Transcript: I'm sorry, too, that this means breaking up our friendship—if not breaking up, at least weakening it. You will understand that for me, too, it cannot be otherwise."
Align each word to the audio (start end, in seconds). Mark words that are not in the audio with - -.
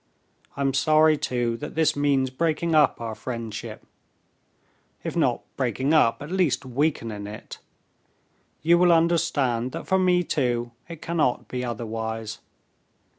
I'm 0.57 0.73
sorry, 0.73 1.15
too, 1.15 1.57
that 1.57 1.75
this 1.75 1.95
means 1.95 2.31
breaking 2.31 2.73
up 2.73 2.99
our 2.99 3.13
friendship—if 3.13 3.85
not 5.15 5.43
breaking 5.55 5.93
up, 5.93 6.23
at 6.23 6.31
least 6.31 6.65
weakening 6.65 7.27
it. 7.27 7.59
You 8.63 8.79
will 8.79 8.91
understand 8.91 9.73
that 9.73 9.85
for 9.85 9.99
me, 9.99 10.23
too, 10.23 10.71
it 10.89 11.03
cannot 11.03 11.47
be 11.47 11.63
otherwise." 11.63 12.39